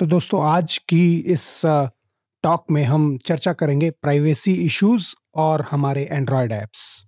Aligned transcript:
तो 0.00 0.06
दोस्तों, 0.06 0.44
आज 0.44 0.78
की 0.78 1.18
इस 1.18 1.62
टॉक 2.42 2.64
में 2.70 2.84
हम 2.84 3.18
चर्चा 3.18 3.52
करेंगे 3.52 3.90
प्राइवेसी 3.90 4.54
इश्यूज़ 4.54 5.14
और 5.34 5.66
हमारे 5.70 6.08
Android 6.12 6.52
apps 6.52 7.06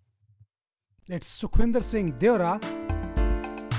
it's 1.11 1.27
Sukhwinder 1.27 1.81
Singh 1.81 2.13
Devra 2.13 2.53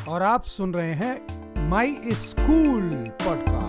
और 0.08 0.24
आप 0.24 0.44
सुन 0.44 0.74
रहे 0.74 0.94
हैं 0.94 1.70
माई 1.70 1.98
स्कूल 2.12 2.92
पॉडकास्ट 3.24 3.63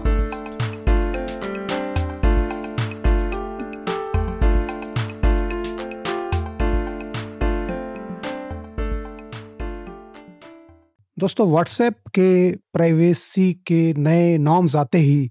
दोस्तों 11.19 11.47
व्हाट्सएप 11.51 11.95
के 12.09 12.53
प्राइवेसी 12.73 13.53
के 13.67 13.93
नए 13.93 14.39
नॉर्म्स 14.39 14.77
आते 14.77 14.99
ही 14.99 15.31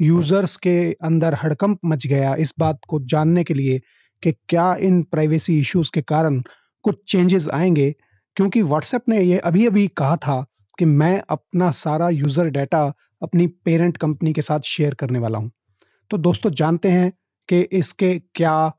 यूज़र्स 0.00 0.56
के 0.56 0.74
अंदर 0.92 1.34
हड़कंप 1.34 1.78
मच 1.84 2.06
गया। 2.06 2.34
इस 2.34 2.54
बात 2.58 2.78
को 2.88 3.00
जानने 3.00 3.44
के 3.44 3.54
लिए 3.54 3.80
कि 4.22 4.32
क्या 4.48 4.74
इन 4.74 5.02
प्राइवेसी 5.02 5.58
इश्यूज़ 5.60 5.90
के 5.94 6.02
कारण 6.02 6.40
कुछ 6.84 7.02
चेंजेस 7.08 7.48
आएँगे? 7.48 7.90
क्योंकि 8.36 8.62
व्हाट्सएप 8.62 9.08
ने 9.08 9.20
ये 9.22 9.38
अभी 9.38 9.66
अभी 9.66 9.88
कहा 9.88 10.16
था 10.16 10.44
कि 10.78 10.84
मैं 10.84 11.22
अपना 11.30 11.70
सारा 11.70 12.08
यूज़र 12.08 12.48
डाटा 12.50 12.84
अपनी 13.22 13.46
पेरेंट 13.46 13.96
कंपनी 13.96 14.32
के 14.32 14.42
साथ 14.42 14.60
शेयर 14.60 14.94
करने 14.94 15.18
वाला 15.18 15.38
हूँ। 15.38 15.50
तो 16.10 16.18
दोस्तों, 16.18 16.50
जानते 16.50 16.90
हैं 16.90 17.12
कि 17.48 17.60
इसके 17.60 18.18
क्या 18.34 18.72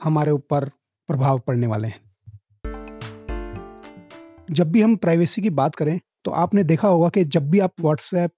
हमारे 0.00 0.30
ऊपर 0.30 0.70
प्रभाव 1.08 1.38
पड़ने 1.38 1.66
वाले 1.66 1.88
हैं। 1.88 2.03
जब 4.50 4.70
भी 4.72 4.82
हम 4.82 4.96
प्राइवेसी 4.96 5.42
की 5.42 5.50
बात 5.52 5.74
करें 5.74 5.98
तो 6.24 6.30
आपने 6.32 6.64
देखा 6.64 6.88
होगा 6.88 7.08
कि 7.08 7.24
जब 7.26 7.48
भी 7.50 7.58
आप 7.58 7.72
व्हाट्सएप 7.80 8.30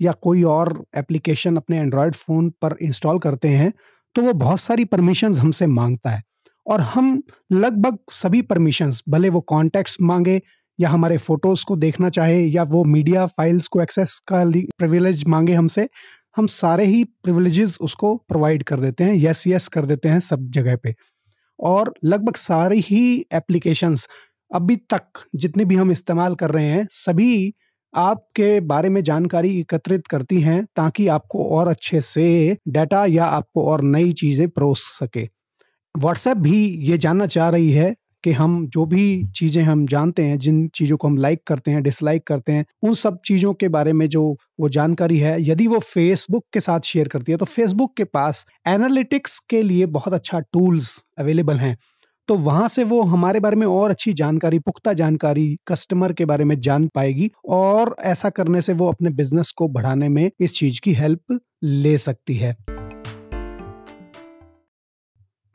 या 0.00 0.12
कोई 0.22 0.42
और 0.44 0.82
एप्लीकेशन 0.96 1.56
अपने 1.56 1.78
एंड्रॉयड 1.78 2.14
फ़ोन 2.14 2.48
पर 2.62 2.76
इंस्टॉल 2.82 3.18
करते 3.18 3.48
हैं 3.48 3.72
तो 4.14 4.22
वो 4.22 4.32
बहुत 4.34 4.60
सारी 4.60 4.84
परमिशंस 4.84 5.38
हमसे 5.38 5.66
माँगता 5.66 6.10
है। 6.10 6.22
और 6.66 6.80
हम 6.82 7.22
लगभग 7.52 7.98
सभी 8.10 8.40
परमिशंस 8.42 9.02
भले 9.08 9.28
वो 9.28 9.40
कॉन्टैक्ट्स 9.48 9.96
मांगे 10.02 10.40
या 10.78 10.88
हमारे 10.88 11.16
फ़ोटोज़ 11.18 11.64
को 11.68 11.76
देखना 11.76 12.08
चाहे 12.10 12.40
या 12.44 12.62
वो 12.64 12.82
मीडिया 12.84 13.26
फाइल्स 13.28 13.66
को 13.68 13.80
एक्सेस 13.82 14.18
का 14.28 14.44
प्रिविलेज 14.78 15.24
मांगे 15.28 15.54
हमसे, 15.54 15.88
हम 16.36 16.46
सारे 16.46 16.84
ही 16.86 17.02
प्रिविलेजेस 17.04 17.76
उसको 17.80 18.14
प्रोवाइड 18.28 18.62
कर 18.62 18.80
देते 18.80 19.04
हैं 19.04 19.14
यस 19.16 19.44
यस 19.46 19.68
कर 19.68 19.86
देते 19.86 20.08
हैं 20.08 20.20
सब 20.20 20.50
जगह 20.50 20.76
पे। 20.76 20.94
और 21.58 21.92
लगभग 22.04 22.36
सारी 22.36 22.80
ही 22.80 23.26
एप्लीकेशंस 23.34 24.08
अभी 24.50 24.76
तक 24.92 25.24
जितने 25.36 25.64
भी 25.64 25.76
हम 25.76 25.90
इस्तेमाल 25.90 26.34
कर 26.34 26.50
रहे 26.50 26.66
हैं, 26.66 26.86
सभी 26.90 27.54
आपके 27.94 28.58
बारे 28.62 28.88
में 28.88 29.02
जानकारी 29.02 29.58
एकत्रित 29.60 30.06
करती 30.06 30.40
हैं 30.40 30.64
ताकि 30.76 31.06
आपको 31.08 31.44
और 31.50 31.68
अच्छे 31.68 32.00
से 32.00 32.56
डाटा 32.68 33.04
या 33.06 33.24
आपको 33.26 33.64
और 33.64 33.82
नई 33.84 34.12
चीज़ें 34.14 34.48
परोस 34.48 34.86
सके। 34.92 35.28
व्हाट्सएप 35.94 36.36
भी 36.38 36.64
ये 36.82 36.98
जानना 36.98 37.26
चाह 37.28 37.48
रही 37.50 37.70
है 37.72 37.94
कि 38.24 38.32
हम 38.32 38.66
जो 38.68 38.84
भी 38.86 39.24
चीज़ें 39.36 39.62
हम 39.64 39.86
जानते 39.86 40.22
हैं, 40.22 40.38
जिन 40.38 40.66
चीज़ों 40.74 40.96
को 40.96 41.08
हम 41.08 41.16
लाइक 41.18 41.42
करते 41.46 41.70
हैं 41.70 41.82
डिसलाइक 41.82 42.26
करते 42.26 42.52
हैं, 42.52 42.64
उन 42.82 42.94
सब 42.94 43.18
चीज़ों 43.26 43.52
के 43.54 43.68
बारे 43.68 43.92
में 43.92 44.08
जो 44.08 44.24
वो 44.60 44.68
जानकारी 44.68 45.18
है, 45.18 45.36
यदि 45.42 45.66
वो 45.66 45.78
फेसबुक 45.80 46.44
के 46.52 46.60
साथ 46.60 46.80
शेयर 46.84 47.08
करती 47.08 47.32
है 47.32 47.38
तो 47.38 47.44
फेसबुक 47.46 47.96
के 47.96 48.04
पास 48.06 48.46
एनालिटिक्स 48.68 49.38
के 49.50 49.62
लिए 49.62 49.86
बहुत 49.88 50.14
अच्छा 50.14 50.40
टूल्स 50.42 50.96
अवेलेबल 51.18 51.58
हैं। 51.58 51.76
तो 52.30 52.34
वहाँ 52.36 52.66
से 52.68 52.82
वो 52.84 53.00
हमारे 53.02 53.40
बारे 53.40 53.56
में 53.56 53.66
और 53.66 53.90
अच्छी 53.90 54.12
जानकारी, 54.12 54.58
पुख्ता 54.58 54.92
जानकारी 54.92 55.58
कस्टमर 55.68 56.12
के 56.12 56.24
बारे 56.24 56.44
में 56.44 56.60
जान 56.60 56.86
पाएगी 56.88 57.30
और 57.48 57.94
ऐसा 58.00 58.30
करने 58.30 58.60
से 58.60 58.72
वो 58.72 58.88
अपने 58.88 59.10
बिज़नेस 59.10 59.50
को 59.50 59.68
बढ़ाने 59.68 60.08
में 60.08 60.30
इस 60.40 60.54
चीज़ 60.54 60.80
की 60.80 60.92
हेल्प 60.92 61.40
ले 61.62 61.96
सकती 61.98 62.36
है। 62.36 62.56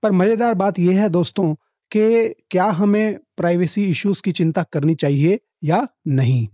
पर 0.03 0.11
मज़ेदार 0.11 0.53
बात 0.53 0.79
यह 0.79 1.01
है 1.01 1.09
दोस्तों 1.09 1.53
कि 1.91 2.35
क्या 2.49 2.65
हमें 2.65 3.17
प्राइवेसी 3.37 3.85
इश्यूज़ 3.85 4.21
की 4.21 4.31
चिंता 4.31 4.63
करनी 4.63 4.95
चाहिए 4.95 5.39
या 5.63 5.87
नहीं? 6.07 6.47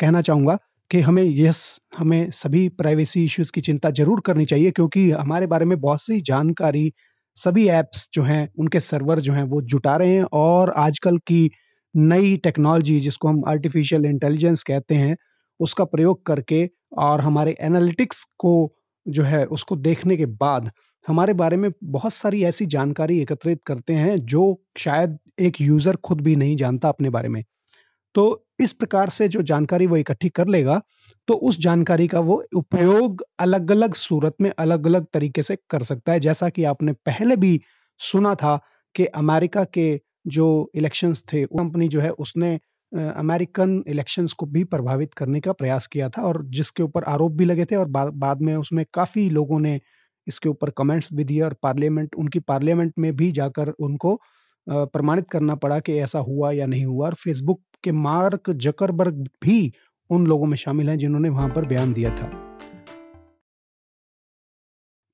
कहना 0.00 0.22
चाहूँगा 0.22 0.58
कि 0.90 1.00
हमें 1.00 1.22
यस 1.24 1.80
हमें 1.98 2.30
सभी 2.30 2.68
प्राइवेसी 2.68 3.24
इश्यूज़ 3.24 3.52
की 3.52 3.60
चिंता 3.60 3.90
ज़रूर 3.90 4.20
करनी 4.20 4.44
चाहिए 4.44 4.70
क्योंकि 4.70 5.10
हमारे 5.10 5.46
बारे 5.46 5.64
में 5.64 5.80
बहुत 5.80 6.02
सी 6.02 6.20
जानकारी 6.20 6.92
सभी 7.38 7.66
ऐप्स 7.70 8.08
जो 8.14 8.22
हैं, 8.22 8.48
उनके 8.58 8.80
सर्वर 8.80 9.20
जो 9.20 9.32
हैं, 9.32 9.42
वो 9.44 9.60
जुटा 9.64 9.96
रहे 9.96 10.14
हैं 10.14 10.24
और 10.34 10.70
आजकल 10.78 11.18
की 11.26 11.50
नई 11.94 12.36
टेक्नोलॉजी 12.38 12.98
जिसको 13.00 13.28
हम 13.28 13.42
आर्टिफिशियल 13.48 14.06
इंटेलिजेंस 14.06 14.62
कहते 14.64 14.94
हैं, 14.94 15.16
उसका 15.60 15.84
प्रयोग 15.86 16.24
करके 16.26 16.68
और 16.98 17.20
हमारे 17.20 17.56
एनालिटिक्स 17.62 18.24
को 18.38 18.52
जो 19.06 19.22
है, 19.24 19.44
उसको 19.46 19.76
देखने 19.78 20.16
के 20.16 20.26
बाद 20.26 20.70
हमारे 21.06 21.32
बारे 21.34 21.56
में 21.56 21.70
बहुत 21.86 22.12
सारी 22.12 22.42
ऐसी 22.44 22.66
जानकारी 22.68 23.20
एकत्रित 23.20 23.60
करते 23.66 23.92
हैं 23.94 24.16
जो 24.26 24.42
शायद 24.78 25.18
एक 25.40 25.60
यूज़र 25.60 25.96
खुद 26.04 26.20
भी 26.20 26.34
नहीं 26.36 26.56
जानता 26.56 26.88
अपने 26.88 27.10
बारे 27.10 27.28
में। 27.28 27.42
तो 28.18 28.46
इस 28.60 28.72
प्रकार 28.72 29.10
से 29.10 29.28
जो 29.28 29.42
जानकारी 29.42 29.86
वो 29.86 29.96
इकट्ठी 29.96 30.28
कर 30.30 30.46
लेगा 30.48 30.80
तो 31.28 31.34
उस 31.48 31.58
जानकारी 31.60 32.06
का 32.08 32.20
वो 32.20 32.42
उपयोग 32.56 33.22
अलग 33.40 33.70
अलग 33.70 33.94
सूरत 33.94 34.34
में 34.40 34.50
अलग 34.58 34.86
अलग 34.86 35.06
तरीके 35.14 35.42
से 35.42 35.56
कर 35.70 35.82
सकता 35.82 36.12
है। 36.12 36.20
जैसा 36.20 36.48
कि 36.48 36.64
आपने 36.64 36.92
पहले 37.06 37.36
भी 37.36 37.60
सुना 38.00 38.34
था 38.34 38.58
कि 38.94 39.04
अमेरिका 39.16 39.64
के 39.64 39.88
जो 40.28 40.48
इलेक्शंस 40.74 41.24
थे 41.32 41.44
कंपनी 41.46 41.88
जो 41.88 42.00
है 42.00 42.10
उसने 42.18 42.58
अमेरिकन 42.92 43.82
इलेक्शंस 43.88 44.32
को 44.32 44.46
भी 44.46 44.64
प्रभावित 44.64 45.14
करने 45.14 45.40
का 45.40 45.52
प्रयास 45.52 45.86
किया 45.86 46.08
था 46.08 46.22
और 46.22 46.44
जिसके 46.50 46.82
ऊपर 46.82 47.04
आरोप 47.04 47.32
भी 47.32 47.44
लगे 47.44 47.64
थे 47.64 47.76
और 47.76 47.88
बा, 47.88 48.04
बाद 48.06 48.42
में 48.42 48.56
उसमें 48.56 48.84
काफ़ी 48.94 49.30
लोगों 49.30 49.58
ने 49.60 49.80
इसके 50.26 50.48
ऊपर 50.48 50.70
कमेंट्स 50.70 51.12
भी 51.12 51.24
दिए 51.24 51.40
और 51.42 51.54
पार्लियामेंट 51.62 52.14
उनकी 52.14 52.40
पार्लियामेंट 52.40 52.92
में 52.98 53.16
भी 53.16 53.30
जाकर 53.32 53.68
उनको 53.80 54.20
प्रमाणित 54.68 55.28
करना 55.30 55.54
पड़ा 55.54 55.78
कि 55.80 55.98
ऐसा 55.98 56.18
हुआ 56.18 56.50
या 56.52 56.66
नहीं 56.66 56.84
हुआ 56.84 57.06
और 57.06 57.14
फेसबुक 57.14 57.60
के 57.84 57.92
मार्क 57.92 58.50
जकरबर्ग 58.50 59.26
भी 59.42 59.72
उन 60.10 60.26
लोगों 60.26 60.46
में 60.46 60.56
शामिल 60.56 60.88
हैं 60.88 60.98
जिन्होंने 60.98 61.28
वहाँ 61.28 61.48
पर 61.48 61.64
बयान 61.64 61.92
दिया 61.92 62.10
था। 62.10 62.30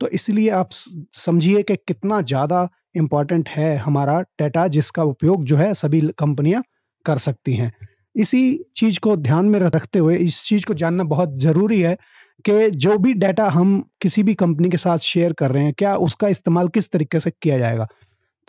तो 0.01 0.09
इसलिए 0.09 0.49
आप 0.51 0.71
समझिए 1.15 1.63
कि 1.63 1.77
कितना 1.77 2.21
ज़्यादा 2.21 2.69
इंपॉर्टेंट 2.97 3.49
है 3.49 3.77
हमारा 3.77 4.21
डेटा 4.21 4.67
जिसका 4.69 5.03
उपयोग 5.03 5.45
जो 5.45 5.57
है 5.57 5.73
सभी 5.75 6.01
कंपनियाँ 6.19 6.63
कर 7.05 7.19
सकती 7.19 7.55
हैं। 7.55 7.73
इसी 8.17 8.65
चीज़ 8.77 8.99
को 9.01 9.17
ध्यान 9.17 9.47
में 9.47 9.59
रखते 9.61 9.99
हुए 9.99 10.17
इस 10.17 10.43
चीज़ 10.45 10.67
को 10.67 10.75
जानना 10.75 11.05
बहुत 11.05 11.39
ज़रूरी 11.39 11.81
है 11.81 11.97
कि 12.45 12.71
जो 12.71 12.97
भी 12.99 13.13
डाटा 13.15 13.49
हम 13.49 13.83
किसी 14.03 14.23
भी 14.23 14.35
कंपनी 14.35 14.71
के 14.71 14.77
साथ 14.77 14.99
शेयर 14.99 15.33
कर 15.33 15.51
रहे 15.51 15.65
हैं, 15.65 15.73
क्या 15.73 15.95
उसका 15.97 16.29
इस्तेमाल 16.29 16.69
किस 16.69 16.91
तरीके 16.93 17.21
से 17.21 17.31
किया 17.43 17.59
जाएगा? 17.59 17.87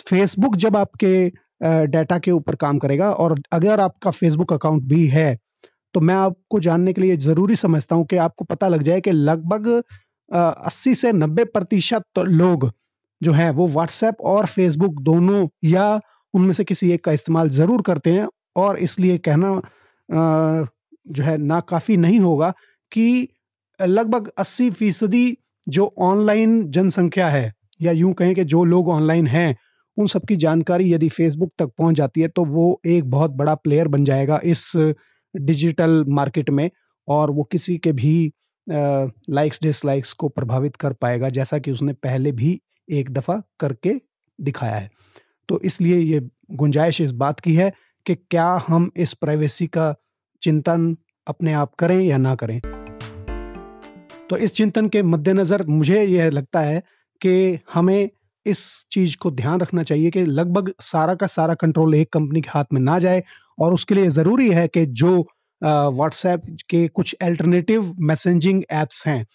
फेसबुक 0.02 0.56
जब 0.56 0.78
आपके 0.78 1.32
डाटा 1.88 2.18
के 2.20 2.32
ऊपर 2.32 2.56
काम 2.56 2.80
करेगा 2.80 3.12
और 3.14 3.40
अगर 3.52 3.80
आपका 3.80 4.12
फेसबुक 4.12 4.54
अकाउंट 4.54 4.84
भी 4.84 5.06
है 5.08 5.38
तो 5.94 6.00
मैं 6.00 6.16
आपको 6.16 6.60
जानने 6.60 6.94
के 6.94 7.02
लिए 7.02 7.18
ज़रूरी 7.18 7.56
समझता 7.56 7.96
हूँ 7.96 8.06
कि 8.06 8.16
आपको 8.18 8.46
पता 8.46 8.68
लग 8.68 8.82
जाए 8.84 9.02
कि 9.02 9.12
लगभग 9.12 9.68
अस्सी 10.32 10.96
से 10.96 11.12
नब्बे 11.12 11.44
प्रतिशत 11.46 12.04
तो 12.16 12.24
लोग 12.24 12.72
जो 13.22 13.32
है 13.32 13.50
वो 13.52 13.68
व्हाट्सएप 13.68 14.22
और 14.22 14.46
फेसबुक 14.46 15.02
दोनों 15.02 15.48
या 15.66 15.88
उनमें 16.34 16.54
से 16.54 16.64
किसी 16.64 16.92
एक 16.92 17.04
का 17.04 17.12
इस्तेमाल 17.12 17.50
ज़रूर 17.50 17.82
करते 17.82 18.12
हैं 18.12 18.28
और 18.56 18.80
इसलिए 18.80 19.18
कहना 19.18 19.62
जो 20.10 21.24
है 21.24 21.38
ना 21.38 21.60
काफ़ी 21.60 21.98
नहीं 21.98 22.20
होगा 22.20 22.54
कि 22.92 23.28
लगभग 23.80 24.32
अस्सी 24.38 24.70
फ़ीसदी 24.72 25.38
जो 25.68 25.94
ऑनलाइन 26.02 26.64
जनसंख्या 26.72 27.28
है 27.30 27.52
या 27.82 27.92
यूँ 27.92 28.14
कहें 28.14 28.34
कि 28.36 28.44
जो 28.46 28.64
लोग 28.64 28.90
ऑनलाइन 28.90 29.28
हैं 29.28 29.56
उन 29.98 30.08
सब 30.08 30.26
की 30.26 30.36
जानकारी 30.36 30.92
यदि 30.94 31.10
फेसबुक 31.10 31.52
तक 31.60 31.72
पहुँच 31.78 31.96
जाती 31.96 32.22
है 32.22 32.28
तो 32.28 32.46
वो 32.46 32.80
एक 32.86 33.10
बहुत 33.12 33.32
बड़ा 33.34 33.56
प्लेयर 33.56 33.88
बन 33.88 34.04
जाएगा 34.04 34.40
इस 34.44 34.72
डिजिटल 35.34 36.04
मार्केट 36.10 36.50
में 36.50 36.70
और 37.08 37.32
वो 37.32 37.44
किसी 37.44 37.78
के 37.78 37.92
भी 37.94 38.32
लाइक्स 38.68 39.62
डिसलाइक्स 39.64 40.14
को 40.14 40.28
प्रभावित 40.30 40.76
कर 40.76 40.94
पाएगा, 40.94 41.30
जैसा 41.30 41.60
कि 41.60 41.72
उसने 41.72 41.94
पहले 41.94 42.32
भी 42.32 42.60
एक 42.90 43.10
दफ़ा 43.10 43.42
करके 43.60 43.94
दिखाया 44.40 44.76
है। 44.76 44.90
तो 45.50 45.60
इसलिए 45.62 45.98
ये 45.98 46.22
गुंजाइश 46.52 47.02
इस 47.02 47.12
बात 47.14 47.40
की 47.40 47.54
है 47.56 47.72
कि 48.06 48.16
क्या 48.16 48.48
हम 48.68 48.90
इस 48.98 49.14
प्राइवेसी 49.14 49.68
का 49.68 49.94
चिंतन 50.42 50.96
अपने 51.28 51.54
आप 51.54 51.74
करें 51.76 52.00
या 52.00 52.18
ना 52.18 52.36
करें। 52.36 52.60
तो 54.30 54.38
इस 54.38 54.54
चिंतन 54.54 54.88
के 54.90 55.04
मद्देनज़र 55.04 55.66
मुझे 55.68 56.04
यह 56.04 56.30
लगता 56.30 56.62
है 56.62 56.80
कि 57.22 57.60
हमें 57.74 58.10
इस 58.46 58.66
चीज़ 58.92 59.16
को 59.18 59.32
ध्यान 59.32 59.62
रखना 59.62 59.84
चाहिए 59.84 60.12
कि 60.12 60.24
लगभग 60.26 60.74
सारा 60.82 61.16
का 61.16 61.28
सारा 61.28 61.54
कंट्रोल 61.54 61.96
एक 61.96 62.12
कंपनी 62.14 62.42
के 62.42 62.50
हाथ 62.54 62.66
में 62.74 62.82
ना 62.82 62.98
जाए 63.00 63.24
और 63.58 63.74
उसके 63.74 63.96
लिए 63.96 64.10
ज़रूरी 64.10 64.50
है 64.52 64.68
कि 64.68 64.86
जो 64.86 65.16
व्हाट्सएप 65.62 66.42
के 66.70 66.88
कुछ 66.88 67.16
अल्टरनेटिव 67.22 67.94
मैसेजिंग 68.00 68.64
एप्स 68.74 69.06
हैं, 69.08 69.26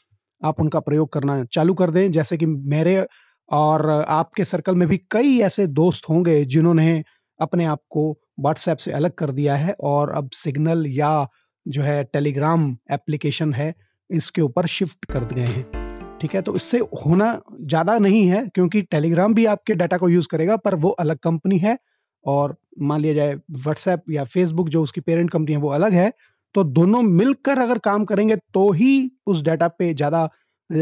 आप 0.42 0.60
उनका 0.60 0.80
प्रयोग 0.80 1.12
करना 1.12 1.42
चालू 1.44 1.74
कर 1.74 1.90
दें। 1.90 2.10
जैसे 2.12 2.36
कि 2.36 2.46
मेरे 2.46 3.04
और 3.48 3.88
आपके 3.90 4.44
सर्कल 4.44 4.74
में 4.74 4.86
भी 4.88 4.96
कई 5.10 5.38
ऐसे 5.40 5.66
दोस्त 5.66 6.08
होंगे 6.08 6.44
जिन्होंने 6.44 7.02
अपने 7.40 7.64
आप 7.64 7.80
को 7.90 8.10
व्हाट्सएप 8.40 8.78
से 8.78 8.92
अलग 8.92 9.14
कर 9.14 9.30
दिया 9.30 9.56
है 9.56 9.74
और 9.80 10.10
अब 10.10 10.30
सिग्नल 10.34 10.86
या 10.88 11.26
जो 11.66 11.82
है 11.82 12.02
टेलीग्राम 12.04 12.70
एप्लीकेशन 12.92 13.52
है, 13.54 13.74
इसके 14.10 14.42
ऊपर 14.42 14.66
शिफ्ट 14.68 15.04
कर 15.04 15.24
गए 15.24 15.46
हैं। 15.46 15.79
ठीक 16.20 16.34
है? 16.34 16.42
तो 16.42 16.54
इससे 16.56 16.78
होना 16.98 17.40
ज़्यादा 17.60 17.98
नहीं 17.98 18.26
है 18.28 18.46
क्योंकि 18.54 18.82
टेलीग्राम 18.84 19.34
भी 19.34 19.44
आपके 19.48 19.74
डाटा 19.74 19.96
को 19.98 20.08
यूज़ 20.08 20.28
करेगा, 20.30 20.56
पर 20.58 20.74
वो 20.76 20.90
अलग 21.00 21.18
कंपनी 21.20 21.58
है 21.58 21.76
और 22.24 22.56
मान 22.80 23.00
लिया 23.00 23.14
जाए 23.14 23.34
व्हाट्सएप 23.34 24.02
या 24.10 24.24
फेसबुक 24.26 24.68
जो 24.68 24.82
उसकी 24.82 25.00
पेरेंट 25.02 25.30
कंपनी 25.30 25.54
है, 25.54 25.60
वो 25.60 25.68
अलग 25.70 25.92
है। 25.92 26.12
तो 26.54 26.64
दोनों 26.66 27.02
मिलकर 27.04 27.58
अगर 27.58 27.78
काम 27.80 28.04
करेंगे 28.04 28.36
तो 28.54 28.70
ही 28.72 29.10
उस 29.26 29.42
डाटा 29.44 29.68
पे 29.70 29.92
ज़्यादा 29.94 30.28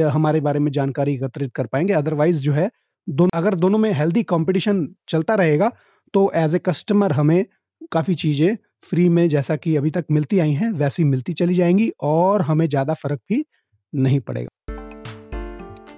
हमारे 0.08 0.40
बारे 0.40 0.58
में 0.60 0.70
जानकारी 0.72 1.14
एकत्रित 1.14 1.52
कर 1.54 1.66
पाएँगे। 1.66 1.92
अदरवाइज़ 1.94 2.40
जो 2.42 2.52
है, 2.52 2.70
दोनों, 3.08 3.30
अगर 3.34 3.54
दोनों 3.56 3.78
में 3.78 3.92
हेल्दी 3.92 4.22
कंपटीशन 4.24 4.86
चलता 5.08 5.34
रहेगा 5.36 5.70
तो 6.14 6.30
एज 6.36 6.54
ए 6.54 6.58
कस्टमर 6.60 7.12
हमें 7.12 7.44
काफ़ी 7.92 8.14
चीज़ें 8.16 8.56
फ्री 8.84 9.08
में 9.10 9.28
जैसा 9.28 9.56
कि 9.56 9.74
अभी 9.76 9.90
तक 9.90 10.04
मिलती 10.12 10.38
आई 10.40 10.52
हैं, 10.52 10.70
वैसी 10.72 11.04
मिलती 11.06 11.32
चली 11.34 11.54
जाएँगी 11.54 11.90
और 12.02 12.42
हमें 12.42 12.68
ज़्यादा 12.68 12.94
फ़र्क 12.96 13.20
भी 13.30 13.44
नहीं 13.92 14.20
पड़ेगा। 14.22 14.48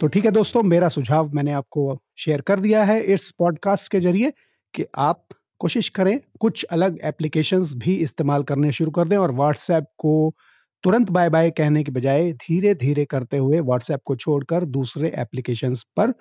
तो 0.00 0.06
ठीक 0.06 0.25
है 0.25 0.31
दोस्तों, 0.31 0.62
मेरा 0.62 0.88
सुझाव 0.88 1.32
मैंने 1.32 1.52
आपको 1.52 1.99
शेयर 2.19 2.41
कर 2.41 2.61
दिया 2.61 2.85
है 2.85 3.02
इस 3.02 3.31
पॉडकास्ट 3.31 3.93
के 3.93 4.00
ज़रिए 4.00 4.32
कि 4.75 4.85
आप 4.99 5.26
कोशिश 5.58 5.88
करें 5.88 6.20
कुछ 6.41 6.64
अलग 6.64 6.99
एप्लीकेशंस 7.05 7.75
भी 7.76 7.94
इस्तेमाल 7.94 8.43
करने 8.43 8.73
शुरू 8.73 8.91
कर 8.91 9.08
दें 9.08 9.17
और 9.17 9.32
व्हाट्सएप 9.32 9.85
को 9.99 10.35
तुरंत 10.82 11.11
बाय 11.11 11.31
बाय 11.31 11.50
कहने 11.50 11.85
के 11.85 11.93
बजाय 11.93 12.32
धीरे 12.32 12.75
धीरे 12.75 13.05
करते 13.05 13.37
हुए 13.37 13.61
व्हाट्सएप 13.61 14.00
को 14.05 14.17
छोड़कर 14.17 14.64
दूसरे 14.64 15.12
एप्लीकेशंस 15.19 15.82
पर 15.97 16.14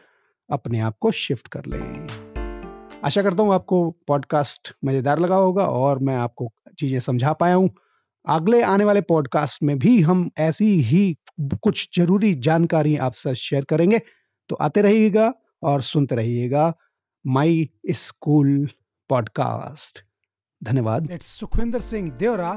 अपने 0.50 0.80
आप 0.80 0.98
को 1.00 1.12
शिफ्ट 1.12 1.48
कर 1.48 1.66
लें। 1.66 2.08
आशा 3.04 3.22
करता 3.22 3.44
हूँ 3.44 3.54
आपको 3.54 3.90
पॉडकास्ट 4.08 4.74
मज़ेदार 4.86 5.20
लगा 5.20 5.36
होगा 5.36 5.66
और 5.66 6.00
मैं 6.00 6.16
आपको 6.16 6.52
चीज़ें 6.80 7.00
समझा 7.00 7.34
पाया 7.34 7.56
हूँ। 7.56 7.70
अगले 8.30 8.62
आने 8.62 8.84
वाले 8.84 9.02
पॉडकास्ट 9.02 9.64
में 9.64 9.80
भी 9.80 10.02
हम 10.02 10.30
ऐसी 10.38 10.82
ही 10.82 11.18
कुछ 11.42 11.90
ज़रूरी 11.98 12.34
जानकारी 12.34 12.98
आपसे 12.98 13.36
शेयर 13.36 13.64
करेंगे। 13.64 14.02
तो 14.50 14.56
आते 14.56 14.82
रहिएगा 14.82 15.34
और 15.64 15.82
सुनते 15.82 16.16
रहिएगा 16.16 16.74
माई 17.28 17.70
स्कूल 17.90 18.70
पॉडकास्ट 19.10 20.06
धन्यवाद। 20.64 21.12
इट्स 21.12 21.26
सुखविंदर 21.26 21.80
सिंह 21.80 22.12
देवरा 22.12 22.52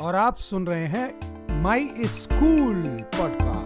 और 0.00 0.14
आप 0.14 0.36
सुन 0.36 0.66
रहे 0.66 0.86
हैं 0.86 1.62
माई 1.62 1.88
स्कूल 2.04 2.82
पॉडकास्ट 3.02 3.63